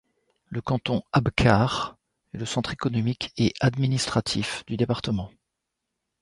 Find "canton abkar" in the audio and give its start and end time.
0.63-1.95